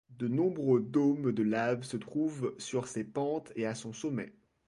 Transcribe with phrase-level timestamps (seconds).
[0.17, 4.33] De nombreux dômes de lave se trouvent sur ses pentes et à son sommet.